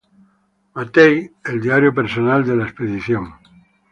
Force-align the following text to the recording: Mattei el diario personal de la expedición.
Mattei 0.79 1.19
el 1.43 1.61
diario 1.61 1.93
personal 1.93 2.43
de 2.43 2.55
la 2.55 2.63
expedición. 2.63 3.35